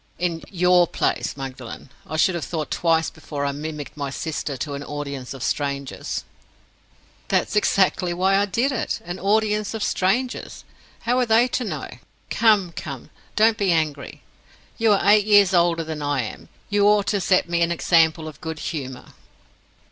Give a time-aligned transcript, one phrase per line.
[0.17, 4.73] "In your place, Magdalen, I should have thought twice before I mimicked my sister to
[4.73, 6.23] an audience of strangers."
[7.27, 10.63] "That's exactly why I did it—an audience of strangers.
[11.01, 11.87] How were they to know?
[12.31, 12.71] Come!
[12.71, 13.11] come!
[13.35, 14.23] don't be angry.
[14.79, 18.41] You are eight years older than I am—you ought to set me an example of
[18.41, 19.13] good humor."